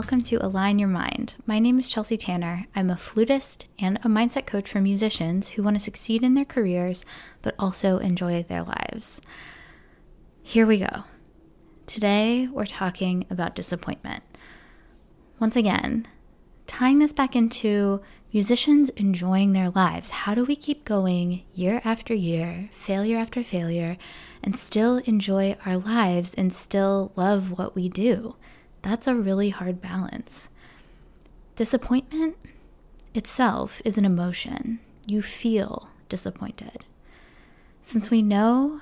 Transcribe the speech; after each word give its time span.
welcome 0.00 0.22
to 0.22 0.42
Align 0.42 0.78
Your 0.78 0.88
Mind. 0.88 1.34
My 1.44 1.58
name 1.58 1.78
is 1.78 1.90
Chelsea 1.90 2.16
Tanner. 2.16 2.66
I'm 2.74 2.88
a 2.88 2.96
flutist 2.96 3.66
and 3.78 3.98
a 3.98 4.08
mindset 4.08 4.46
coach 4.46 4.70
for 4.70 4.80
musicians 4.80 5.50
who 5.50 5.62
want 5.62 5.76
to 5.76 5.80
succeed 5.80 6.24
in 6.24 6.32
their 6.32 6.46
careers 6.46 7.04
but 7.42 7.54
also 7.58 7.98
enjoy 7.98 8.42
their 8.42 8.62
lives. 8.62 9.20
Here 10.42 10.64
we 10.64 10.78
go. 10.78 11.04
Today, 11.84 12.48
we're 12.50 12.64
talking 12.64 13.26
about 13.28 13.54
disappointment. 13.54 14.24
Once 15.38 15.54
again, 15.54 16.08
tying 16.66 16.98
this 16.98 17.12
back 17.12 17.36
into 17.36 18.00
musicians 18.32 18.88
enjoying 18.90 19.52
their 19.52 19.68
lives. 19.68 20.08
How 20.08 20.34
do 20.34 20.46
we 20.46 20.56
keep 20.56 20.86
going 20.86 21.42
year 21.52 21.82
after 21.84 22.14
year, 22.14 22.70
failure 22.72 23.18
after 23.18 23.44
failure, 23.44 23.98
and 24.42 24.56
still 24.56 24.96
enjoy 25.04 25.58
our 25.66 25.76
lives 25.76 26.32
and 26.32 26.54
still 26.54 27.12
love 27.16 27.58
what 27.58 27.74
we 27.76 27.90
do? 27.90 28.36
That's 28.82 29.06
a 29.06 29.14
really 29.14 29.50
hard 29.50 29.80
balance. 29.80 30.48
Disappointment 31.56 32.36
itself 33.14 33.82
is 33.84 33.98
an 33.98 34.04
emotion. 34.04 34.80
You 35.06 35.22
feel 35.22 35.88
disappointed. 36.08 36.86
Since 37.82 38.10
we 38.10 38.22
know 38.22 38.80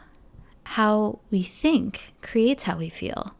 how 0.64 1.18
we 1.30 1.42
think 1.42 2.14
creates 2.22 2.64
how 2.64 2.76
we 2.76 2.88
feel, 2.88 3.34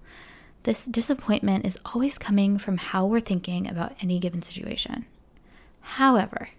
this 0.65 0.87
disappointment 0.87 1.65
is 1.65 1.79
always 1.95 2.19
coming 2.19 2.59
from 2.59 2.79
how 2.79 3.07
we're 3.07 3.21
thinking 3.21 3.69
about 3.69 3.95
any 4.03 4.19
given 4.19 4.43
situation. 4.43 5.07
However, 5.81 6.51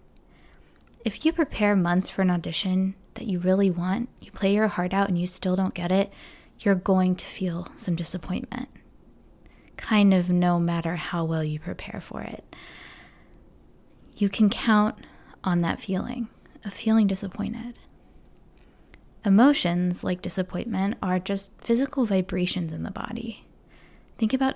if 1.03 1.25
you 1.25 1.34
prepare 1.34 1.75
months 1.75 2.09
for 2.09 2.22
an 2.22 2.30
audition 2.30 2.95
that 3.16 3.28
you 3.28 3.39
really 3.39 3.69
want, 3.69 4.09
you 4.22 4.31
play 4.31 4.53
your 4.53 4.67
heart 4.67 4.94
out 4.94 5.09
and 5.09 5.19
you 5.19 5.28
still 5.28 5.56
don't 5.56 5.73
get 5.73 5.91
it, 5.91 6.11
you're 6.59 6.75
going 6.75 7.16
to 7.16 7.25
feel 7.25 7.67
some 7.75 7.95
disappointment 7.95 8.69
kind 9.80 10.13
of 10.13 10.30
no 10.30 10.59
matter 10.59 10.95
how 10.95 11.23
well 11.23 11.44
you 11.44 11.59
prepare 11.59 12.02
for 12.02 12.22
it. 12.22 12.44
You 14.16 14.30
can 14.30 14.49
count 14.49 14.99
on 15.44 15.61
that 15.61 15.80
feeling 15.80 16.27
of 16.66 16.73
feeling 16.73 17.08
disappointed. 17.08 17.80
Emotions 19.25 20.03
like 20.03 20.22
disappointment 20.22 20.97
are 21.02 21.19
just 21.19 21.52
physical 21.59 22.05
vibrations 22.05 22.73
in 22.73 22.83
the 22.83 22.91
body. 22.91 23.45
Think 24.17 24.33
about 24.33 24.55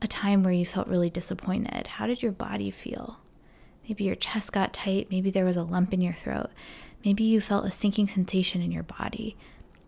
a 0.00 0.06
time 0.06 0.42
where 0.42 0.52
you 0.52 0.66
felt 0.66 0.88
really 0.88 1.10
disappointed. 1.10 1.86
How 1.86 2.06
did 2.06 2.22
your 2.22 2.32
body 2.32 2.70
feel? 2.70 3.20
Maybe 3.88 4.04
your 4.04 4.14
chest 4.14 4.52
got 4.52 4.72
tight, 4.72 5.08
maybe 5.10 5.30
there 5.30 5.44
was 5.44 5.56
a 5.56 5.62
lump 5.62 5.92
in 5.92 6.00
your 6.00 6.12
throat, 6.12 6.50
maybe 7.04 7.24
you 7.24 7.40
felt 7.40 7.66
a 7.66 7.70
sinking 7.70 8.08
sensation 8.08 8.62
in 8.62 8.70
your 8.70 8.84
body. 8.84 9.36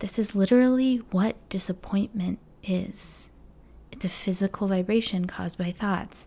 This 0.01 0.19
is 0.19 0.35
literally 0.35 0.97
what 1.11 1.37
disappointment 1.49 2.39
is. 2.63 3.29
It's 3.95 4.05
a 4.05 4.09
physical 4.09 4.67
vibration 4.67 5.27
caused 5.27 5.57
by 5.57 5.71
thoughts. 5.71 6.27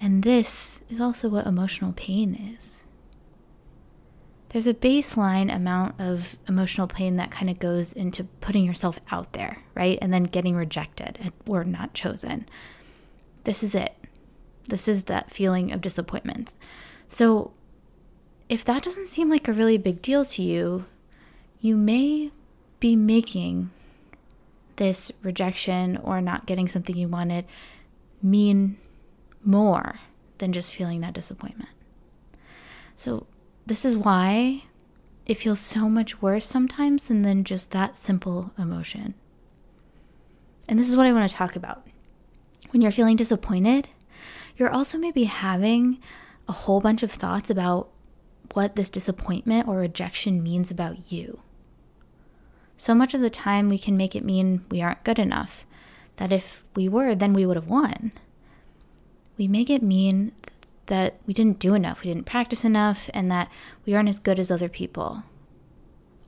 And 0.00 0.22
this 0.22 0.80
is 0.88 1.00
also 1.00 1.28
what 1.28 1.44
emotional 1.44 1.92
pain 1.96 2.54
is. 2.56 2.84
There's 4.50 4.68
a 4.68 4.72
baseline 4.72 5.52
amount 5.52 6.00
of 6.00 6.36
emotional 6.46 6.86
pain 6.86 7.16
that 7.16 7.32
kind 7.32 7.50
of 7.50 7.58
goes 7.58 7.92
into 7.92 8.22
putting 8.40 8.64
yourself 8.64 9.00
out 9.10 9.32
there, 9.32 9.64
right? 9.74 9.98
And 10.00 10.14
then 10.14 10.22
getting 10.22 10.54
rejected 10.54 11.32
or 11.48 11.64
not 11.64 11.92
chosen. 11.92 12.48
This 13.42 13.64
is 13.64 13.74
it. 13.74 13.96
This 14.68 14.86
is 14.86 15.04
that 15.04 15.32
feeling 15.32 15.72
of 15.72 15.80
disappointment. 15.80 16.54
So, 17.08 17.52
if 18.48 18.64
that 18.64 18.84
doesn't 18.84 19.08
seem 19.08 19.28
like 19.28 19.48
a 19.48 19.52
really 19.52 19.76
big 19.76 20.02
deal 20.02 20.24
to 20.24 20.40
you, 20.40 20.86
you 21.60 21.76
may 21.76 22.30
be 22.78 22.94
making 22.94 23.72
this 24.76 25.12
rejection 25.22 25.96
or 25.98 26.20
not 26.20 26.46
getting 26.46 26.68
something 26.68 26.96
you 26.96 27.08
wanted 27.08 27.44
mean 28.22 28.76
more 29.44 30.00
than 30.38 30.52
just 30.52 30.74
feeling 30.74 31.00
that 31.00 31.14
disappointment. 31.14 31.70
So, 32.94 33.26
this 33.66 33.84
is 33.84 33.96
why 33.96 34.64
it 35.26 35.38
feels 35.38 35.60
so 35.60 35.88
much 35.88 36.22
worse 36.22 36.46
sometimes 36.46 37.08
than, 37.08 37.22
than 37.22 37.44
just 37.44 37.72
that 37.72 37.98
simple 37.98 38.52
emotion. 38.56 39.14
And 40.68 40.78
this 40.78 40.88
is 40.88 40.96
what 40.96 41.06
I 41.06 41.12
want 41.12 41.28
to 41.28 41.36
talk 41.36 41.56
about. 41.56 41.86
When 42.70 42.80
you're 42.80 42.92
feeling 42.92 43.16
disappointed, 43.16 43.88
you're 44.56 44.70
also 44.70 44.98
maybe 44.98 45.24
having 45.24 46.00
a 46.48 46.52
whole 46.52 46.80
bunch 46.80 47.02
of 47.02 47.10
thoughts 47.10 47.50
about 47.50 47.88
what 48.52 48.76
this 48.76 48.88
disappointment 48.88 49.68
or 49.68 49.78
rejection 49.78 50.42
means 50.42 50.70
about 50.70 51.10
you. 51.10 51.40
So 52.76 52.94
much 52.94 53.14
of 53.14 53.20
the 53.20 53.30
time, 53.30 53.68
we 53.68 53.78
can 53.78 53.96
make 53.96 54.14
it 54.14 54.24
mean 54.24 54.64
we 54.70 54.82
aren't 54.82 55.04
good 55.04 55.18
enough, 55.18 55.64
that 56.16 56.32
if 56.32 56.62
we 56.74 56.88
were, 56.88 57.14
then 57.14 57.32
we 57.32 57.46
would 57.46 57.56
have 57.56 57.68
won. 57.68 58.12
We 59.38 59.48
make 59.48 59.70
it 59.70 59.82
mean 59.82 60.32
that 60.86 61.18
we 61.26 61.34
didn't 61.34 61.58
do 61.58 61.74
enough, 61.74 62.02
we 62.02 62.12
didn't 62.12 62.26
practice 62.26 62.64
enough, 62.64 63.10
and 63.12 63.30
that 63.30 63.50
we 63.84 63.94
aren't 63.94 64.08
as 64.08 64.18
good 64.18 64.38
as 64.38 64.50
other 64.50 64.68
people. 64.68 65.22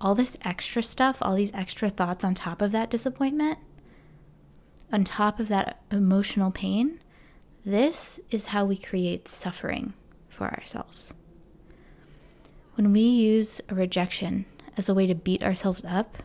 All 0.00 0.14
this 0.14 0.36
extra 0.42 0.82
stuff, 0.82 1.18
all 1.20 1.34
these 1.34 1.52
extra 1.54 1.90
thoughts 1.90 2.24
on 2.24 2.34
top 2.34 2.62
of 2.62 2.72
that 2.72 2.90
disappointment, 2.90 3.58
on 4.92 5.04
top 5.04 5.38
of 5.38 5.48
that 5.48 5.80
emotional 5.90 6.50
pain, 6.50 7.00
this 7.64 8.20
is 8.30 8.46
how 8.46 8.64
we 8.64 8.76
create 8.76 9.28
suffering 9.28 9.92
for 10.28 10.46
ourselves. 10.46 11.12
When 12.74 12.92
we 12.92 13.00
use 13.00 13.60
a 13.68 13.74
rejection 13.74 14.46
as 14.76 14.88
a 14.88 14.94
way 14.94 15.06
to 15.06 15.14
beat 15.14 15.42
ourselves 15.42 15.84
up, 15.84 16.22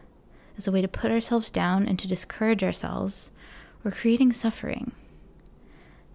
as 0.58 0.68
a 0.68 0.72
way 0.72 0.82
to 0.82 0.88
put 0.88 1.12
ourselves 1.12 1.50
down 1.50 1.88
and 1.88 1.98
to 2.00 2.08
discourage 2.08 2.64
ourselves, 2.64 3.32
we're 3.84 3.92
creating 3.92 4.32
suffering. 4.32 4.92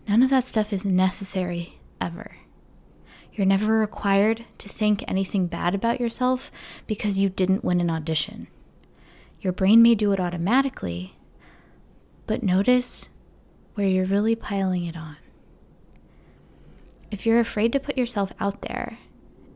None 0.07 0.23
of 0.23 0.31
that 0.31 0.47
stuff 0.47 0.73
is 0.73 0.87
necessary 0.87 1.81
ever. 2.01 2.37
You're 3.33 3.47
never 3.47 3.79
required 3.79 4.45
to 4.59 4.69
think 4.69 5.05
anything 5.07 5.47
bad 5.47 5.75
about 5.75 6.01
yourself 6.01 6.51
because 6.87 7.19
you 7.19 7.29
didn't 7.29 7.65
win 7.65 7.81
an 7.81 7.91
audition. 7.91 8.49
Your 9.41 9.53
brain 9.53 9.83
may 9.83 9.95
do 9.95 10.13
it 10.13 10.19
automatically, 10.19 11.17
but 12.27 12.43
notice 12.43 13.09
where 13.75 13.87
you're 13.87 14.05
really 14.05 14.35
piling 14.35 14.87
it 14.87 14.97
on. 14.97 15.17
If 17.11 17.25
you're 17.25 17.39
afraid 17.39 17.73
to 17.73 17.81
put 17.81 17.97
yourself 17.97 18.33
out 18.41 18.63
there 18.63 18.99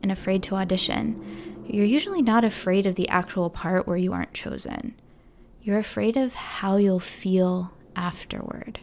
and 0.03 0.11
afraid 0.11 0.43
to 0.43 0.55
audition, 0.55 1.63
you're 1.65 1.85
usually 1.85 2.21
not 2.21 2.43
afraid 2.43 2.85
of 2.85 2.95
the 2.95 3.09
actual 3.09 3.49
part 3.49 3.87
where 3.87 3.97
you 3.97 4.13
aren't 4.13 4.33
chosen. 4.33 4.93
You're 5.63 5.79
afraid 5.79 6.17
of 6.17 6.33
how 6.33 6.75
you'll 6.75 6.99
feel 6.99 7.71
afterward. 7.95 8.79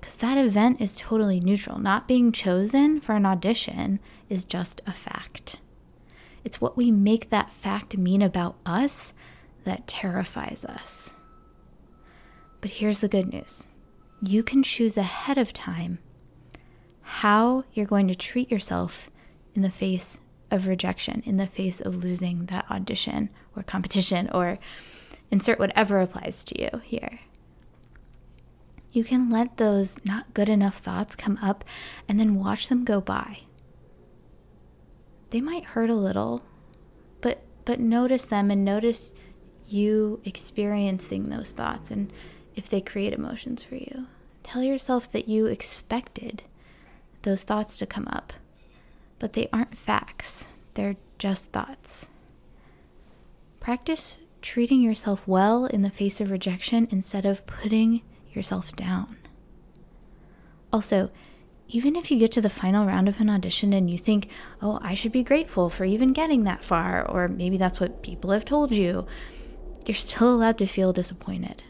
Because 0.00 0.16
that 0.16 0.36
event 0.36 0.80
is 0.80 0.96
totally 0.96 1.38
neutral. 1.38 1.78
Not 1.78 2.08
being 2.08 2.32
chosen 2.32 3.00
for 3.00 3.14
an 3.14 3.24
audition 3.24 4.00
is 4.28 4.44
just 4.44 4.80
a 4.84 4.92
fact. 4.92 5.60
It's 6.44 6.60
what 6.60 6.76
we 6.76 6.90
make 6.90 7.30
that 7.30 7.52
fact 7.52 7.96
mean 7.96 8.20
about 8.20 8.56
us 8.66 9.14
that 9.62 9.86
terrifies 9.86 10.64
us. 10.64 11.14
But 12.60 12.72
here's 12.72 13.00
the 13.00 13.08
good 13.08 13.32
news 13.32 13.68
you 14.20 14.42
can 14.42 14.62
choose 14.62 14.96
ahead 14.96 15.38
of 15.38 15.52
time 15.52 15.98
how 17.02 17.64
you're 17.72 17.86
going 17.86 18.08
to 18.08 18.14
treat 18.14 18.50
yourself 18.50 19.10
in 19.54 19.62
the 19.62 19.70
face 19.70 20.20
of 20.52 20.66
rejection 20.66 21.22
in 21.24 21.38
the 21.38 21.46
face 21.46 21.80
of 21.80 22.04
losing 22.04 22.44
that 22.46 22.70
audition 22.70 23.30
or 23.56 23.62
competition 23.62 24.28
or 24.32 24.58
insert 25.30 25.58
whatever 25.58 26.00
applies 26.00 26.44
to 26.44 26.62
you 26.62 26.68
here. 26.84 27.20
You 28.92 29.02
can 29.02 29.30
let 29.30 29.56
those 29.56 29.98
not 30.04 30.34
good 30.34 30.50
enough 30.50 30.76
thoughts 30.76 31.16
come 31.16 31.38
up 31.40 31.64
and 32.06 32.20
then 32.20 32.34
watch 32.34 32.68
them 32.68 32.84
go 32.84 33.00
by. 33.00 33.40
They 35.30 35.40
might 35.40 35.64
hurt 35.64 35.88
a 35.88 35.94
little, 35.94 36.42
but 37.22 37.42
but 37.64 37.80
notice 37.80 38.26
them 38.26 38.50
and 38.50 38.62
notice 38.62 39.14
you 39.66 40.20
experiencing 40.26 41.30
those 41.30 41.52
thoughts 41.52 41.90
and 41.90 42.12
if 42.54 42.68
they 42.68 42.82
create 42.82 43.14
emotions 43.14 43.62
for 43.62 43.76
you. 43.76 44.06
Tell 44.42 44.62
yourself 44.62 45.10
that 45.12 45.28
you 45.28 45.46
expected 45.46 46.42
those 47.22 47.44
thoughts 47.44 47.78
to 47.78 47.86
come 47.86 48.08
up 48.08 48.34
but 49.22 49.34
they 49.34 49.48
aren't 49.52 49.78
facts, 49.78 50.48
they're 50.74 50.96
just 51.16 51.52
thoughts. 51.52 52.10
Practice 53.60 54.18
treating 54.40 54.82
yourself 54.82 55.22
well 55.28 55.66
in 55.66 55.82
the 55.82 55.90
face 55.90 56.20
of 56.20 56.32
rejection 56.32 56.88
instead 56.90 57.24
of 57.24 57.46
putting 57.46 58.02
yourself 58.32 58.74
down. 58.74 59.16
Also, 60.72 61.12
even 61.68 61.94
if 61.94 62.10
you 62.10 62.18
get 62.18 62.32
to 62.32 62.40
the 62.40 62.50
final 62.50 62.84
round 62.84 63.08
of 63.08 63.20
an 63.20 63.30
audition 63.30 63.72
and 63.72 63.88
you 63.88 63.96
think, 63.96 64.28
oh, 64.60 64.80
I 64.82 64.94
should 64.94 65.12
be 65.12 65.22
grateful 65.22 65.70
for 65.70 65.84
even 65.84 66.12
getting 66.12 66.42
that 66.42 66.64
far, 66.64 67.08
or 67.08 67.28
maybe 67.28 67.56
that's 67.56 67.78
what 67.78 68.02
people 68.02 68.32
have 68.32 68.44
told 68.44 68.72
you, 68.72 69.06
you're 69.86 69.94
still 69.94 70.34
allowed 70.34 70.58
to 70.58 70.66
feel 70.66 70.92
disappointed. 70.92 71.62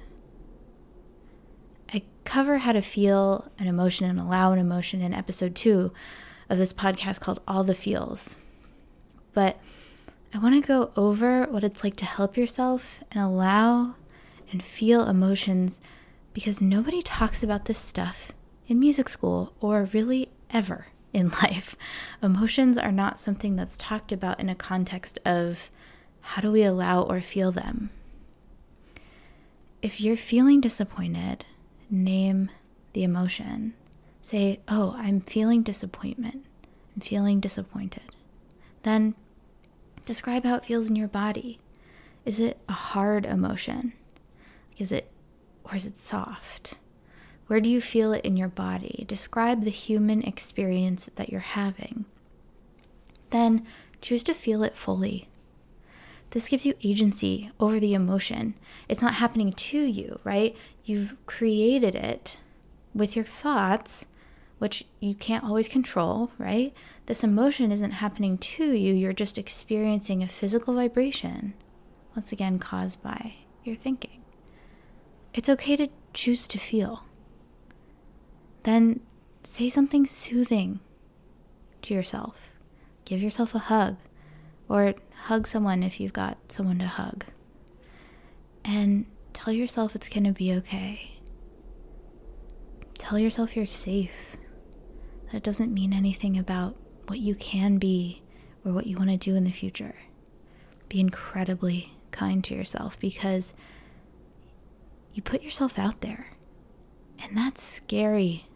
I 1.92 2.00
cover 2.24 2.56
how 2.56 2.72
to 2.72 2.80
feel 2.80 3.50
an 3.58 3.66
emotion 3.66 4.08
and 4.08 4.18
allow 4.18 4.52
an 4.52 4.58
emotion 4.58 5.02
in 5.02 5.12
episode 5.12 5.54
two 5.54 5.92
of 6.52 6.58
this 6.58 6.74
podcast 6.74 7.18
called 7.18 7.40
All 7.48 7.64
the 7.64 7.74
Feels. 7.74 8.36
But 9.32 9.58
I 10.34 10.38
want 10.38 10.62
to 10.62 10.68
go 10.68 10.92
over 10.96 11.44
what 11.46 11.64
it's 11.64 11.82
like 11.82 11.96
to 11.96 12.04
help 12.04 12.36
yourself 12.36 13.02
and 13.10 13.22
allow 13.22 13.94
and 14.50 14.62
feel 14.62 15.08
emotions 15.08 15.80
because 16.34 16.60
nobody 16.60 17.00
talks 17.00 17.42
about 17.42 17.64
this 17.64 17.78
stuff 17.78 18.32
in 18.68 18.78
music 18.78 19.08
school 19.08 19.54
or 19.60 19.88
really 19.94 20.28
ever 20.50 20.88
in 21.14 21.30
life. 21.42 21.74
Emotions 22.22 22.76
are 22.76 22.92
not 22.92 23.18
something 23.18 23.56
that's 23.56 23.78
talked 23.78 24.12
about 24.12 24.38
in 24.38 24.50
a 24.50 24.54
context 24.54 25.18
of 25.24 25.70
how 26.20 26.42
do 26.42 26.52
we 26.52 26.62
allow 26.62 27.00
or 27.00 27.22
feel 27.22 27.50
them. 27.50 27.88
If 29.80 30.02
you're 30.02 30.16
feeling 30.18 30.60
disappointed, 30.60 31.46
name 31.90 32.50
the 32.92 33.04
emotion. 33.04 33.72
Say, 34.22 34.60
Oh, 34.68 34.94
I'm 34.96 35.20
feeling 35.20 35.62
disappointment. 35.62 36.46
I'm 36.94 37.02
feeling 37.02 37.40
disappointed. 37.40 38.04
Then 38.82 39.14
describe 40.06 40.44
how 40.44 40.56
it 40.56 40.64
feels 40.64 40.88
in 40.88 40.96
your 40.96 41.08
body. 41.08 41.58
Is 42.24 42.40
it 42.40 42.58
a 42.68 42.72
hard 42.72 43.26
emotion? 43.26 43.92
Is 44.78 44.92
it, 44.92 45.10
or 45.64 45.74
is 45.74 45.84
it 45.84 45.96
soft? 45.96 46.74
Where 47.48 47.60
do 47.60 47.68
you 47.68 47.80
feel 47.80 48.12
it 48.12 48.24
in 48.24 48.36
your 48.36 48.48
body? 48.48 49.04
Describe 49.08 49.64
the 49.64 49.70
human 49.70 50.22
experience 50.22 51.10
that 51.16 51.30
you're 51.30 51.40
having. 51.40 52.04
Then 53.30 53.66
choose 54.00 54.22
to 54.24 54.34
feel 54.34 54.62
it 54.62 54.76
fully. 54.76 55.28
This 56.30 56.48
gives 56.48 56.64
you 56.64 56.74
agency 56.82 57.50
over 57.60 57.78
the 57.78 57.92
emotion. 57.92 58.54
It's 58.88 59.02
not 59.02 59.14
happening 59.14 59.52
to 59.52 59.78
you, 59.78 60.18
right? 60.24 60.56
You've 60.84 61.20
created 61.26 61.94
it 61.94 62.38
with 62.94 63.14
your 63.14 63.24
thoughts, 63.24 64.06
which 64.62 64.84
you 65.00 65.12
can't 65.12 65.42
always 65.42 65.68
control, 65.68 66.30
right? 66.38 66.72
This 67.06 67.24
emotion 67.24 67.72
isn't 67.72 67.90
happening 67.90 68.38
to 68.38 68.72
you, 68.72 68.94
you're 68.94 69.12
just 69.12 69.36
experiencing 69.36 70.22
a 70.22 70.28
physical 70.28 70.74
vibration, 70.74 71.54
once 72.14 72.30
again 72.30 72.60
caused 72.60 73.02
by 73.02 73.34
your 73.64 73.74
thinking. 73.74 74.22
It's 75.34 75.48
okay 75.48 75.74
to 75.74 75.88
choose 76.14 76.46
to 76.46 76.58
feel. 76.58 77.02
Then 78.62 79.00
say 79.42 79.68
something 79.68 80.06
soothing 80.06 80.78
to 81.82 81.92
yourself. 81.92 82.36
Give 83.04 83.20
yourself 83.20 83.56
a 83.56 83.58
hug, 83.58 83.96
or 84.68 84.94
hug 85.24 85.48
someone 85.48 85.82
if 85.82 85.98
you've 85.98 86.12
got 86.12 86.38
someone 86.52 86.78
to 86.78 86.86
hug. 86.86 87.24
And 88.64 89.06
tell 89.32 89.52
yourself 89.52 89.96
it's 89.96 90.08
going 90.08 90.22
to 90.22 90.30
be 90.30 90.52
okay. 90.52 91.18
Tell 92.96 93.18
yourself 93.18 93.56
you're 93.56 93.66
safe. 93.66 94.36
That 95.32 95.42
doesn't 95.42 95.72
mean 95.72 95.92
anything 95.92 96.38
about 96.38 96.76
what 97.06 97.18
you 97.18 97.34
can 97.34 97.78
be 97.78 98.22
or 98.64 98.72
what 98.72 98.86
you 98.86 98.96
want 98.96 99.10
to 99.10 99.16
do 99.16 99.34
in 99.34 99.44
the 99.44 99.50
future. 99.50 99.96
Be 100.88 101.00
incredibly 101.00 101.94
kind 102.10 102.44
to 102.44 102.54
yourself 102.54 103.00
because 103.00 103.54
you 105.14 105.22
put 105.22 105.42
yourself 105.42 105.78
out 105.78 106.02
there. 106.02 106.28
And 107.22 107.36
that's 107.36 107.62
scary. 107.62 108.46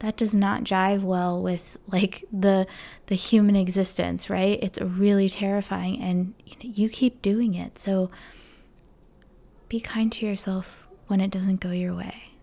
That 0.00 0.16
does 0.16 0.34
not 0.34 0.64
jive 0.64 1.02
well 1.02 1.40
with 1.40 1.78
like 1.86 2.24
the 2.32 2.66
the 3.06 3.14
human 3.14 3.54
existence, 3.54 4.28
right? 4.28 4.58
It's 4.60 4.80
really 4.80 5.28
terrifying 5.28 6.02
and 6.02 6.34
you, 6.44 6.56
know, 6.56 6.74
you 6.74 6.88
keep 6.88 7.22
doing 7.22 7.54
it. 7.54 7.78
So 7.78 8.10
be 9.68 9.80
kind 9.80 10.10
to 10.12 10.26
yourself 10.26 10.86
when 11.06 11.20
it 11.20 11.30
doesn't 11.30 11.60
go 11.60 11.70
your 11.70 11.94
way. 11.94 12.33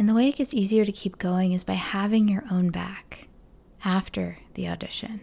And 0.00 0.08
the 0.08 0.14
way 0.14 0.30
it 0.30 0.36
gets 0.36 0.54
easier 0.54 0.86
to 0.86 0.92
keep 0.92 1.18
going 1.18 1.52
is 1.52 1.62
by 1.62 1.74
having 1.74 2.26
your 2.26 2.42
own 2.50 2.70
back 2.70 3.28
after 3.84 4.38
the 4.54 4.66
audition. 4.66 5.20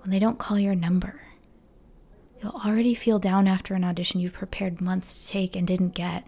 When 0.00 0.10
they 0.10 0.18
don't 0.18 0.40
call 0.40 0.58
your 0.58 0.74
number, 0.74 1.20
you'll 2.42 2.60
already 2.66 2.94
feel 2.94 3.20
down 3.20 3.46
after 3.46 3.74
an 3.74 3.84
audition 3.84 4.18
you've 4.18 4.32
prepared 4.32 4.80
months 4.80 5.22
to 5.22 5.32
take 5.32 5.54
and 5.54 5.68
didn't 5.68 5.94
get. 5.94 6.26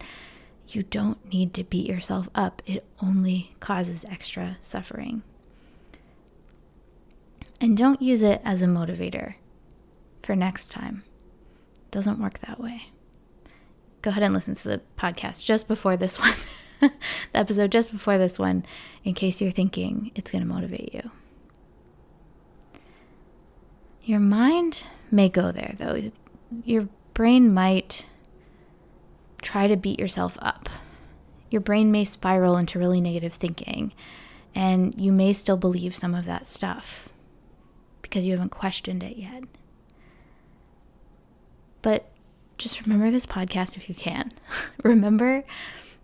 You 0.69 0.83
don't 0.83 1.33
need 1.33 1.53
to 1.55 1.65
beat 1.65 1.85
yourself 1.85 2.29
up, 2.33 2.61
it 2.65 2.85
only 3.01 3.53
causes 3.59 4.05
extra 4.07 4.55
suffering. 4.61 5.21
And 7.59 7.75
don't 7.75 8.01
use 8.01 8.21
it 8.21 8.41
as 8.45 8.61
a 8.61 8.67
motivator 8.67 9.33
for 10.21 10.33
next 10.33 10.71
time. 10.71 11.03
It 11.75 11.91
doesn't 11.91 12.21
work 12.21 12.39
that 12.39 12.61
way. 12.61 12.83
Go 14.01 14.11
ahead 14.11 14.23
and 14.23 14.33
listen 14.33 14.55
to 14.55 14.67
the 14.69 14.81
podcast 14.97 15.43
just 15.43 15.67
before 15.67 15.97
this 15.97 16.17
one, 16.17 16.35
the 17.31 17.39
episode 17.39 17.71
just 17.71 17.91
before 17.91 18.17
this 18.17 18.37
one, 18.37 18.65
in 19.03 19.13
case 19.13 19.41
you're 19.41 19.51
thinking 19.51 20.11
it's 20.15 20.31
going 20.31 20.43
to 20.43 20.47
motivate 20.47 20.93
you. 20.93 21.11
Your 24.03 24.19
mind 24.19 24.85
may 25.11 25.29
go 25.29 25.51
there, 25.51 25.75
though. 25.77 26.11
Your 26.65 26.89
brain 27.13 27.53
might 27.53 28.05
try 29.41 29.67
to 29.67 29.77
beat 29.77 29.99
yourself 29.99 30.37
up. 30.41 30.69
Your 31.49 31.61
brain 31.61 31.91
may 31.91 32.03
spiral 32.03 32.57
into 32.57 32.79
really 32.79 32.99
negative 32.99 33.33
thinking, 33.33 33.93
and 34.55 34.93
you 34.99 35.11
may 35.11 35.33
still 35.33 35.57
believe 35.57 35.95
some 35.95 36.15
of 36.15 36.25
that 36.25 36.47
stuff 36.47 37.09
because 38.01 38.25
you 38.25 38.31
haven't 38.31 38.49
questioned 38.49 39.03
it 39.03 39.17
yet. 39.17 39.43
But 41.81 42.09
just 42.57 42.81
remember 42.81 43.11
this 43.11 43.25
podcast 43.25 43.77
if 43.77 43.87
you 43.87 43.95
can. 43.95 44.33
remember 44.83 45.43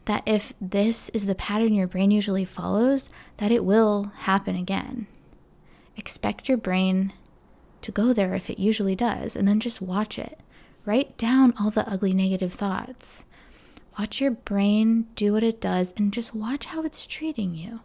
that 0.10 0.24
if 0.26 0.54
this 0.60 1.10
is 1.10 1.28
the 1.28 1.36
pattern 1.36 1.72
your 1.72 1.86
brain 1.86 2.10
usually 2.10 2.44
follows, 2.44 3.12
that 3.38 3.52
it 3.52 3.64
will 3.64 4.06
happen 4.22 4.56
again. 4.56 5.06
Expect 5.96 6.50
your 6.50 6.58
brain 6.58 7.14
to 7.82 7.92
go 7.92 8.12
there 8.12 8.34
if 8.34 8.50
it 8.50 8.58
usually 8.58 8.96
does, 8.96 9.36
and 9.36 9.48
then 9.48 9.60
just 9.60 9.84
watch 9.84 10.18
it. 10.18 10.40
Write 10.84 11.16
down 11.16 11.54
all 11.60 11.70
the 11.70 11.88
ugly 11.88 12.12
negative 12.12 12.52
thoughts. 12.52 13.26
Watch 14.00 14.20
your 14.20 14.32
brain 14.32 15.06
do 15.14 15.34
what 15.34 15.44
it 15.44 15.62
does 15.62 15.94
and 15.96 16.12
just 16.12 16.34
watch 16.34 16.66
how 16.66 16.82
it's 16.82 17.06
treating 17.06 17.54
you. 17.54 17.82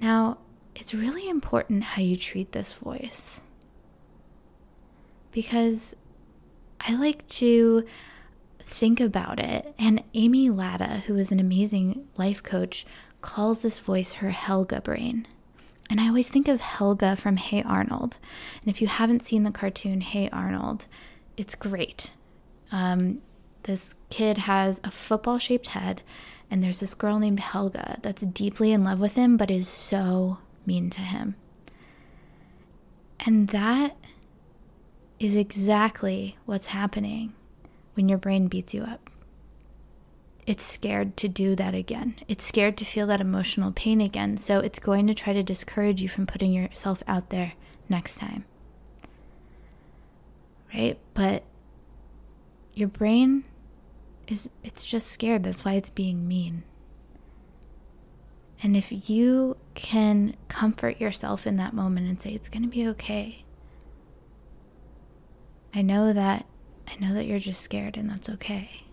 Now, 0.00 0.38
it's 0.74 0.94
really 0.94 1.28
important 1.28 1.84
how 1.84 2.02
you 2.02 2.16
treat 2.16 2.50
this 2.50 2.72
voice 2.72 3.40
because 5.30 5.94
I 6.80 6.96
like 6.96 7.24
to 7.28 7.84
think 8.70 9.00
about 9.00 9.40
it. 9.40 9.74
And 9.78 10.02
Amy 10.14 10.48
Latta, 10.48 11.02
who 11.06 11.16
is 11.16 11.32
an 11.32 11.40
amazing 11.40 12.06
life 12.16 12.42
coach, 12.42 12.86
calls 13.20 13.62
this 13.62 13.80
voice 13.80 14.14
her 14.14 14.30
Helga 14.30 14.80
brain. 14.80 15.26
And 15.90 16.00
I 16.00 16.06
always 16.06 16.28
think 16.28 16.46
of 16.46 16.60
Helga 16.60 17.16
from 17.16 17.36
Hey 17.36 17.62
Arnold. 17.62 18.18
And 18.62 18.70
if 18.70 18.80
you 18.80 18.86
haven't 18.86 19.22
seen 19.22 19.42
the 19.42 19.50
cartoon 19.50 20.00
Hey 20.00 20.30
Arnold, 20.30 20.86
it's 21.36 21.56
great. 21.56 22.12
Um, 22.70 23.20
this 23.64 23.94
kid 24.08 24.38
has 24.38 24.80
a 24.84 24.90
football 24.90 25.38
shaped 25.38 25.68
head, 25.68 26.02
and 26.50 26.62
there's 26.62 26.80
this 26.80 26.94
girl 26.94 27.18
named 27.18 27.40
Helga 27.40 27.98
that's 28.02 28.22
deeply 28.22 28.70
in 28.72 28.84
love 28.84 29.00
with 29.00 29.14
him, 29.14 29.36
but 29.36 29.50
is 29.50 29.68
so 29.68 30.38
mean 30.64 30.90
to 30.90 31.00
him. 31.00 31.34
And 33.26 33.48
that 33.48 33.96
is 35.18 35.36
exactly 35.36 36.38
what's 36.46 36.68
happening 36.68 37.34
when 37.94 38.08
your 38.08 38.18
brain 38.18 38.48
beats 38.48 38.74
you 38.74 38.82
up. 38.82 39.10
It's 40.46 40.64
scared 40.64 41.16
to 41.18 41.28
do 41.28 41.54
that 41.56 41.74
again. 41.74 42.16
It's 42.26 42.44
scared 42.44 42.76
to 42.78 42.84
feel 42.84 43.06
that 43.06 43.20
emotional 43.20 43.72
pain 43.72 44.00
again. 44.00 44.36
So 44.36 44.58
it's 44.58 44.78
going 44.78 45.06
to 45.06 45.14
try 45.14 45.32
to 45.32 45.42
discourage 45.42 46.02
you 46.02 46.08
from 46.08 46.26
putting 46.26 46.52
yourself 46.52 47.02
out 47.06 47.30
there 47.30 47.52
next 47.88 48.16
time. 48.16 48.44
Right? 50.74 50.98
But 51.14 51.44
your 52.74 52.88
brain 52.88 53.44
is 54.26 54.50
it's 54.62 54.86
just 54.86 55.08
scared. 55.08 55.42
That's 55.42 55.64
why 55.64 55.74
it's 55.74 55.90
being 55.90 56.26
mean. 56.26 56.62
And 58.62 58.76
if 58.76 59.08
you 59.08 59.56
can 59.74 60.36
comfort 60.48 61.00
yourself 61.00 61.46
in 61.46 61.56
that 61.56 61.72
moment 61.72 62.08
and 62.08 62.20
say 62.20 62.30
it's 62.30 62.48
going 62.48 62.62
to 62.62 62.68
be 62.68 62.86
okay. 62.88 63.44
I 65.74 65.82
know 65.82 66.12
that 66.12 66.46
I 66.90 66.96
know 66.98 67.14
that 67.14 67.26
you're 67.26 67.38
just 67.38 67.60
scared 67.60 67.96
and 67.96 68.08
that's 68.10 68.28
okay. 68.28 68.84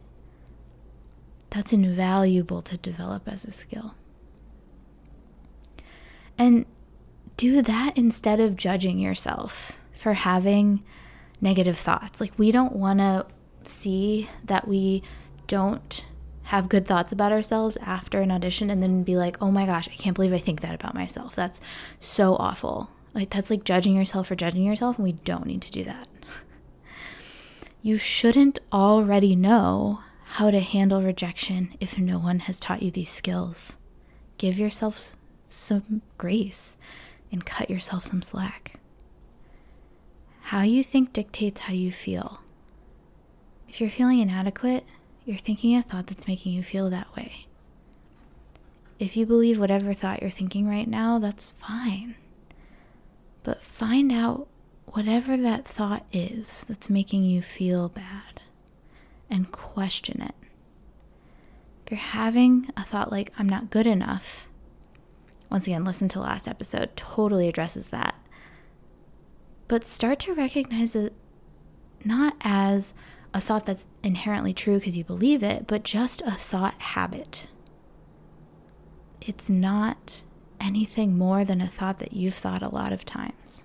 That's 1.50 1.74
invaluable 1.74 2.62
to 2.64 2.78
develop 2.78 3.28
as 3.28 3.46
a 3.46 3.52
skill. 3.52 3.96
And 6.38 6.66
do 7.38 7.62
that 7.62 7.98
instead 7.98 8.40
of 8.40 8.56
judging 8.56 9.00
yourself 9.00 9.78
for 9.96 10.14
having 10.14 10.84
negative 11.42 11.78
thoughts. 11.78 12.20
Like 12.20 12.38
we 12.38 12.52
don't 12.52 12.76
want 12.76 13.00
to 13.00 13.26
see 13.64 14.30
that 14.44 14.68
we 14.68 15.04
don't 15.48 16.06
have 16.44 16.70
good 16.70 16.88
thoughts 16.88 17.12
about 17.12 17.32
ourselves 17.32 17.78
after 17.78 18.22
an 18.22 18.32
audition 18.32 18.70
and 18.70 18.82
then 18.82 19.04
be 19.04 19.18
like, 19.18 19.42
oh 19.42 19.52
my 19.52 19.66
gosh, 19.66 19.88
I 19.90 19.96
can't 19.96 20.16
believe 20.16 20.34
I 20.34 20.38
think 20.40 20.62
that 20.62 20.76
about 20.76 20.94
myself. 20.96 21.36
That's 21.36 21.60
so 22.00 22.36
awful. 22.36 22.90
Like, 23.14 23.30
that's 23.32 23.50
like 23.50 23.64
judging 23.64 23.96
yourself 23.96 24.28
for 24.28 24.36
judging 24.36 24.64
yourself, 24.64 24.98
and 24.98 25.04
we 25.04 25.14
don't 25.14 25.46
need 25.46 25.62
to 25.64 25.72
do 25.72 25.84
that. 25.86 26.08
you 27.88 27.98
shouldn't 27.98 28.60
already 28.70 29.34
know 29.34 30.02
how 30.32 30.52
to 30.52 30.60
handle 30.60 31.02
rejection 31.02 31.74
if 31.80 31.98
no 31.98 32.20
one 32.20 32.40
has 32.40 32.60
taught 32.60 32.84
you 32.84 32.92
these 32.92 33.10
skills. 33.10 33.78
Give 34.38 34.60
yourself 34.60 35.16
some 35.48 36.02
grace 36.18 36.76
and 37.32 37.46
cut 37.46 37.70
yourself 37.70 38.04
some 38.04 38.22
slack. 38.22 38.78
How 40.42 40.64
you 40.64 40.84
think 40.84 41.14
dictates 41.14 41.62
how 41.62 41.72
you 41.72 41.94
feel. 41.94 42.42
If 43.70 43.80
you're 43.80 43.90
feeling 43.90 44.20
inadequate, 44.20 44.84
you're 45.24 45.38
thinking 45.38 45.74
a 45.78 45.82
thought 45.82 46.08
that's 46.08 46.28
making 46.28 46.52
you 46.52 46.64
feel 46.64 46.90
that 46.90 47.16
way. 47.16 47.48
If 49.00 49.16
you 49.16 49.26
believe 49.26 49.60
whatever 49.60 49.94
thought 49.94 50.22
you're 50.22 50.30
thinking 50.30 50.68
right 50.68 50.90
now, 50.90 51.20
that's 51.20 51.52
fine. 51.52 52.16
But 53.44 53.64
find 53.64 54.12
out 54.12 54.50
whatever 54.88 55.38
that 55.38 55.66
thought 55.66 56.06
is 56.12 56.66
that's 56.68 56.90
making 56.90 57.24
you 57.24 57.42
feel 57.42 57.90
bad 57.90 58.42
and 59.30 59.52
question 59.52 60.22
it. 60.22 60.36
If 61.86 61.92
you're 61.92 62.00
having 62.00 62.70
a 62.76 62.84
thought 62.84 63.12
like, 63.12 63.32
I'm 63.38 63.48
not 63.48 63.70
good 63.70 63.88
enough, 63.88 64.48
once 65.50 65.68
again, 65.68 65.86
listen 65.86 66.10
to 66.10 66.20
last 66.20 66.48
episode, 66.48 66.96
totally 66.96 67.48
addresses 67.48 67.88
that. 67.88 68.16
But 69.68 69.86
start 69.86 70.20
to 70.22 70.34
recognize 70.34 70.96
it 70.96 71.14
not 72.04 72.36
as 72.42 72.94
a 73.34 73.42
thought 73.42 73.66
that's 73.66 73.88
inherently 74.04 74.54
true 74.54 74.80
because 74.80 74.98
you 74.98 75.04
believe 75.04 75.44
it, 75.44 75.68
but 75.68 75.84
just 75.84 76.22
a 76.22 76.32
thought 76.32 76.82
habit. 76.82 77.48
It's 79.22 79.50
not 79.50 80.24
anything 80.60 81.18
more 81.18 81.44
than 81.44 81.62
a 81.62 81.68
thought 81.68 81.98
that 82.00 82.14
you've 82.14 82.34
thought 82.34 82.64
a 82.64 82.74
lot 82.74 82.94
of 82.94 83.06
times. 83.06 83.64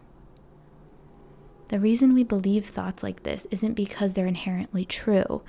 The 1.73 1.81
reason 1.81 2.13
we 2.13 2.23
believe 2.23 2.67
thoughts 2.67 3.03
like 3.03 3.23
this 3.23 3.47
isn't 3.51 3.73
because 3.73 4.13
they're 4.13 4.27
inherently 4.27 4.85
true, 4.85 5.41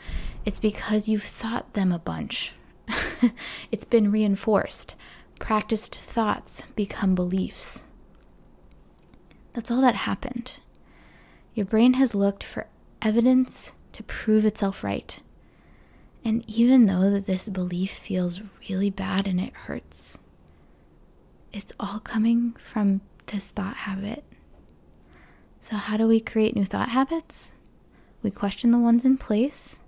it's 0.46 0.58
because 0.58 1.10
you've 1.10 1.22
thought 1.22 1.74
them 1.74 1.92
a 1.92 2.00
bunch. 2.00 2.53
it's 3.74 3.84
been 3.84 4.10
reinforced. 4.10 4.96
Practiced 5.38 6.00
thoughts 6.00 6.62
become 6.77 7.13
beliefs. 7.13 7.84
That's 9.51 9.70
all 9.70 9.82
that 9.82 9.96
happened. 9.96 10.60
Your 11.56 11.65
brain 11.65 11.96
has 11.96 12.15
looked 12.15 12.42
for 12.42 12.68
evidence 13.01 13.74
to 13.92 14.01
prove 14.03 14.46
itself 14.46 14.82
right. 14.82 15.20
And 16.24 16.50
even 16.50 16.86
though 16.86 17.10
that 17.10 17.25
this 17.25 17.50
belief 17.50 17.92
feels 17.92 18.39
really 18.70 18.89
bad 18.89 19.27
and 19.27 19.42
it 19.42 19.53
hurts, 19.53 20.18
it's 21.51 21.74
all 21.82 22.00
coming 22.00 22.53
from 22.53 23.01
this 23.25 23.50
thought 23.50 23.75
habit. 23.75 24.24
So, 25.63 25.77
how 25.77 25.96
do 25.96 26.10
we 26.10 26.20
create 26.20 26.58
new 26.58 26.65
thought 26.65 26.89
habits? 26.89 27.53
We 28.22 28.32
question 28.32 28.72
the 28.72 28.77
ones 28.77 29.05
in 29.05 29.17
place, 29.17 29.79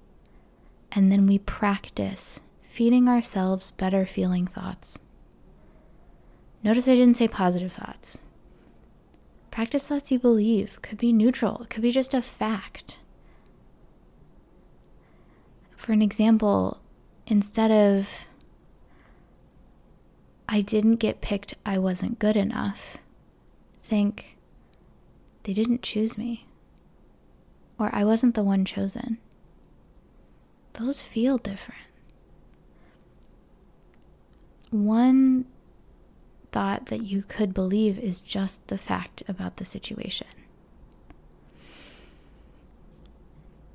and 0.94 1.12
then 1.12 1.27
we 1.27 1.38
practice 1.38 2.41
feeding 2.63 3.10
ourselves 3.10 3.72
better 3.72 4.05
feeling 4.05 4.48
thoughts. 4.48 5.00
Notice 6.63 6.88
I 6.88 6.96
didn't 6.96 7.17
say 7.17 7.27
positive 7.27 7.74
thoughts. 7.74 8.20
Practice 9.51 9.86
thoughts 9.86 10.13
you 10.13 10.17
believe 10.17 10.82
could 10.82 10.98
be 10.98 11.12
neutral, 11.12 11.63
it 11.63 11.70
could 11.70 11.82
be 11.84 11.91
just 11.91 12.13
a 12.13 12.22
fact. 12.22 13.00
For 15.75 15.91
an 15.91 16.01
example, 16.01 16.79
instead 17.27 17.72
of 17.72 18.25
I 20.48 20.62
didn't 20.62 21.01
get 21.01 21.20
picked, 21.20 21.55
I 21.65 21.79
wasn't 21.79 22.17
good 22.17 22.38
enough, 22.38 22.98
think 23.84 24.35
they 25.46 25.54
didn't 25.54 25.84
choose 25.84 26.18
me, 26.18 26.48
or 27.78 27.94
I 27.94 28.04
wasn't 28.04 28.34
the 28.34 28.44
one 28.44 28.66
chosen. 28.66 29.20
Those 30.74 31.02
feel 31.04 31.38
different. 31.38 31.82
One 34.72 35.46
thought 36.52 36.88
that 36.88 37.04
you 37.04 37.22
could 37.22 37.54
believe 37.54 38.00
is 38.00 38.22
just 38.22 38.66
the 38.68 38.78
fact 38.78 39.22
about 39.28 39.58
the 39.58 39.66
situation. 39.66 40.28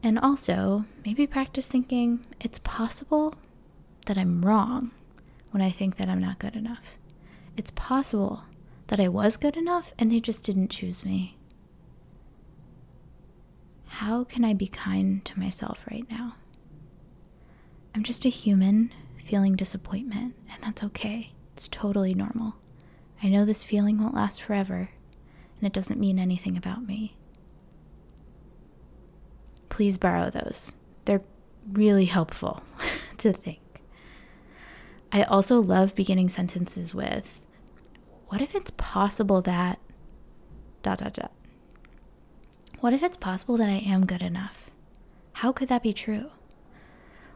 And 0.03 0.19
also, 0.19 0.87
maybe 1.05 1.27
practice 1.27 1.69
thinking 1.69 2.27
it's 2.41 2.59
possible 2.59 3.35
that 4.07 4.19
I'm 4.19 4.45
wrong 4.45 4.91
when 5.53 5.63
I 5.63 5.71
think 5.71 5.97
that 5.97 6.09
I'm 6.09 6.21
not 6.21 6.41
good 6.41 6.57
enough. 6.57 6.97
It's 7.57 7.71
possible 7.71 8.43
that 8.89 8.99
I 8.99 9.09
was 9.09 9.37
good 9.37 9.57
enough 9.57 9.93
and 9.99 10.11
they 10.11 10.19
just 10.19 10.45
didn't 10.45 10.69
choose 10.69 11.05
me. 11.05 11.37
How 13.95 14.25
can 14.25 14.45
I 14.45 14.55
be 14.55 14.67
kind 14.67 15.25
to 15.27 15.39
myself 15.39 15.85
right 15.91 16.09
now? 16.11 16.37
I'm 17.95 18.03
just 18.03 18.25
a 18.25 18.31
human 18.31 18.93
feeling 19.25 19.57
disappointment, 19.57 20.35
and 20.51 20.63
that's 20.63 20.83
okay. 20.85 21.33
It's 21.53 21.69
totally 21.69 22.15
normal. 22.15 22.55
I 23.23 23.29
know 23.29 23.45
this 23.45 23.65
feeling 23.65 23.99
won't 23.99 24.15
last 24.15 24.43
forever, 24.43 24.91
and 25.59 25.67
it 25.67 25.73
doesn't 25.73 26.01
mean 26.01 26.19
anything 26.19 26.57
about 26.57 26.87
me 26.87 27.17
please 29.81 29.97
borrow 29.97 30.29
those. 30.29 30.75
They're 31.07 31.23
really 31.73 32.05
helpful 32.05 32.63
to 33.17 33.33
think. 33.33 33.81
I 35.11 35.23
also 35.23 35.59
love 35.59 35.95
beginning 35.95 36.29
sentences 36.29 36.95
with, 36.95 37.41
What 38.27 38.43
if 38.43 38.55
it's 38.55 38.73
possible 38.77 39.41
that. 39.41 39.79
dot 40.83 40.99
dot 40.99 41.15
dot. 41.15 41.33
What 42.81 42.93
if 42.93 43.03
it's 43.03 43.17
possible 43.17 43.57
that 43.59 43.69
I 43.69 43.79
am 43.79 44.07
good 44.07 44.23
enough? 44.23 44.71
How 45.35 45.53
could 45.53 45.69
that 45.69 45.83
be 45.83 45.93
true? 45.93 46.31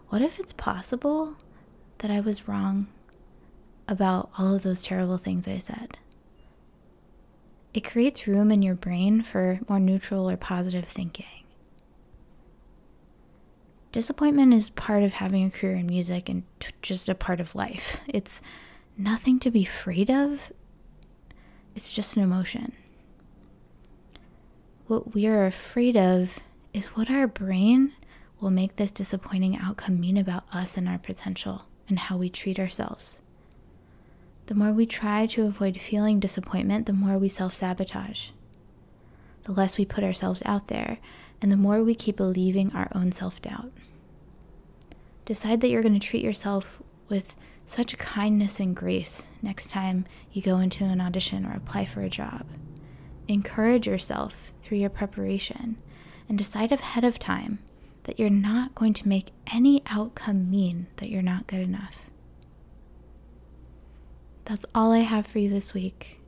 What 0.09 0.23
if 0.23 0.39
it's 0.39 0.53
possible 0.53 1.37
that 1.99 2.11
I 2.11 2.21
was 2.21 2.49
wrong 2.49 2.89
about 3.87 4.31
all 4.39 4.55
of 4.55 4.63
those 4.63 4.83
terrible 4.83 5.19
things 5.19 5.47
I 5.47 5.59
said? 5.59 5.99
It 7.73 7.85
creates 7.85 8.27
room 8.27 8.51
in 8.51 8.63
your 8.63 8.75
brain 8.75 9.23
for 9.23 9.61
more 9.69 9.81
neutral 9.81 10.31
or 10.31 10.37
positive 10.37 10.85
thinking 10.85 11.27
disappointment 13.95 14.53
is 14.53 14.71
part 14.71 15.05
of 15.05 15.13
having 15.13 15.47
a 15.47 15.51
career 15.51 15.77
in 15.77 15.87
music 15.87 16.29
and 16.29 16.43
t- 16.59 16.73
just 16.83 17.09
a 17.09 17.15
part 17.15 17.39
of 17.41 17.55
life. 17.55 18.01
It's 18.09 18.43
nothing 18.99 19.39
to 19.39 19.53
be 19.53 19.63
afraid 19.63 20.11
of, 20.11 20.53
it's 21.77 21.95
just 21.95 22.17
an 22.17 22.25
emotion. 22.25 22.73
What 24.87 25.15
we 25.15 25.27
are 25.27 25.47
afraid 25.47 25.97
of 25.97 26.41
is 26.75 26.89
what 26.89 27.11
our 27.11 27.27
brain 27.27 27.95
will 28.39 28.51
make 28.51 28.77
this 28.77 28.91
disappointing 28.91 29.57
outcome 29.57 29.99
mean 29.99 30.19
about 30.19 30.45
us 30.53 30.77
and 30.77 30.87
our 30.87 30.99
potential 30.99 31.63
and 31.89 31.99
how 31.99 32.19
we 32.19 32.29
treat 32.29 32.59
ourselves. 32.59 33.23
The 34.45 34.55
more 34.55 34.73
we 34.73 34.85
try 34.85 35.25
to 35.29 35.47
avoid 35.47 35.81
feeling 35.81 36.21
disappointment, 36.21 36.85
the 36.85 36.93
more 36.93 37.17
we 37.17 37.31
self 37.31 37.55
sabotage. 37.55 38.29
The 39.45 39.53
less 39.53 39.79
we 39.79 39.87
put 39.87 40.05
ourselves 40.05 40.43
out 40.45 40.69
there, 40.69 40.99
and 41.41 41.51
the 41.51 41.57
more 41.57 41.83
we 41.83 41.95
keep 41.95 42.17
believing 42.17 42.71
our 42.73 42.91
own 42.95 43.11
self 43.11 43.41
doubt. 43.41 43.73
Decide 45.25 45.63
that 45.63 45.71
you're 45.71 45.81
going 45.81 45.99
to 45.99 46.07
treat 46.07 46.23
yourself 46.23 46.83
with 47.09 47.37
such 47.65 47.97
kindness 47.97 48.61
and 48.61 48.77
grace 48.77 49.29
next 49.41 49.71
time 49.71 50.05
you 50.31 50.43
go 50.43 50.59
into 50.59 50.85
an 50.85 51.01
audition 51.01 51.47
or 51.47 51.55
apply 51.55 51.87
for 51.87 52.03
a 52.03 52.11
job. 52.11 52.45
Encourage 53.27 53.87
yourself 53.87 54.53
through 54.63 54.79
your 54.79 54.91
preparation 54.91 55.77
and 56.29 56.37
decide 56.37 56.73
ahead 56.73 57.05
of 57.05 57.19
time 57.19 57.59
that 58.05 58.19
you're 58.19 58.31
not 58.31 58.75
going 58.75 58.93
to 58.93 59.09
make 59.09 59.31
any 59.53 59.83
outcome 59.87 60.51
mean 60.51 60.87
that 60.97 61.09
you're 61.09 61.23
not 61.23 61.47
good 61.47 61.61
enough. 61.61 62.11
That's 64.45 64.67
all 64.75 64.93
I 64.93 64.99
have 64.99 65.27
for 65.27 65.39
you 65.39 65.49
this 65.49 65.73
week. 65.73 66.21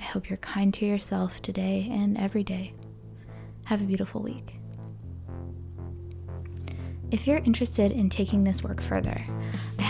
I 0.00 0.04
hope 0.04 0.28
you're 0.28 0.38
kind 0.38 0.74
to 0.74 0.86
yourself 0.86 1.40
today 1.40 1.88
and 1.90 2.18
every 2.18 2.42
day. 2.42 2.74
Have 3.66 3.80
a 3.80 3.84
beautiful 3.84 4.20
week. 4.20 4.56
If 7.12 7.26
you're 7.26 7.38
interested 7.38 7.92
in 7.92 8.08
taking 8.08 8.42
this 8.42 8.64
work 8.64 8.80
further, 8.80 9.24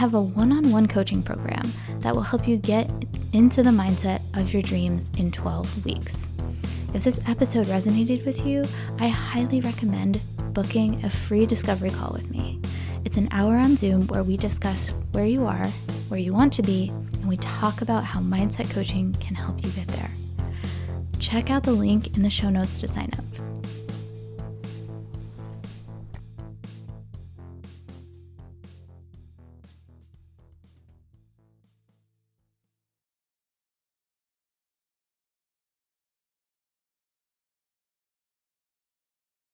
have 0.01 0.15
a 0.15 0.23
one 0.23 0.51
on 0.51 0.73
one 0.73 0.89
coaching 0.89 1.23
program 1.23 1.71
that 1.99 2.15
will 2.15 2.23
help 2.23 2.49
you 2.49 2.57
get 2.57 2.89
into 3.35 3.63
the 3.63 3.69
mindset 3.69 4.23
of 4.35 4.51
your 4.51 4.63
dreams 4.63 5.11
in 5.19 5.31
12 5.31 5.85
weeks. 5.85 6.27
If 6.95 7.05
this 7.05 7.21
episode 7.29 7.67
resonated 7.67 8.25
with 8.25 8.47
you, 8.47 8.65
I 8.99 9.09
highly 9.09 9.61
recommend 9.61 10.23
booking 10.55 11.05
a 11.05 11.11
free 11.11 11.45
discovery 11.45 11.91
call 11.91 12.13
with 12.15 12.31
me. 12.31 12.59
It's 13.05 13.19
an 13.19 13.29
hour 13.31 13.59
on 13.59 13.77
Zoom 13.77 14.07
where 14.07 14.25
we 14.25 14.39
discuss 14.39 14.89
where 15.13 15.27
you 15.27 15.45
are, 15.45 15.67
where 16.09 16.19
you 16.19 16.33
want 16.33 16.55
to 16.55 16.63
be, 16.63 16.89
and 16.89 17.29
we 17.29 17.37
talk 17.37 17.83
about 17.83 18.03
how 18.03 18.21
mindset 18.21 18.71
coaching 18.71 19.15
can 19.21 19.35
help 19.35 19.63
you 19.63 19.69
get 19.73 19.87
there. 19.89 20.11
Check 21.19 21.51
out 21.51 21.65
the 21.65 21.73
link 21.73 22.17
in 22.17 22.23
the 22.23 22.31
show 22.31 22.49
notes 22.49 22.81
to 22.81 22.89
sign 22.89 23.11
up. 23.19 23.30